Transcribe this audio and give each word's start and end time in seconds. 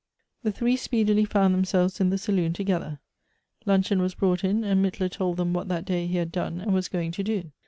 The 0.41 0.51
three 0.51 0.77
speedily 0.77 1.25
found 1.25 1.53
themselves 1.53 1.99
in 1.99 2.09
the 2.09 2.17
saloon 2.17 2.53
to 2.53 2.63
gether. 2.63 2.97
Luncheon 3.67 4.01
was 4.01 4.15
brought 4.15 4.43
in, 4.43 4.63
and 4.63 4.83
Mittler 4.83 5.11
told 5.11 5.37
them 5.37 5.53
what 5.53 5.67
that 5.67 5.85
day 5.85 6.07
he 6.07 6.17
had 6.17 6.31
done, 6.31 6.59
and 6.59 6.73
was 6.73 6.87
going 6.89 7.11
to 7.11 7.23
do. 7.23 7.51